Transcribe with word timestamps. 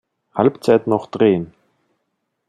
Halbzeit 0.33 0.87
noch 0.87 1.05
drehen. 1.05 1.53